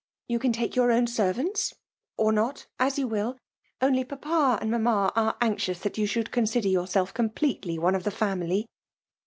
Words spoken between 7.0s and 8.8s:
completely one of the family.